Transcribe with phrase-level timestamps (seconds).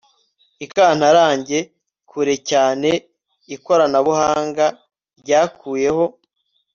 [0.65, 1.59] ikantarange
[2.09, 2.89] kure cyane.
[3.55, 4.65] ikoranabuhanga
[5.19, 6.05] ryakuyeho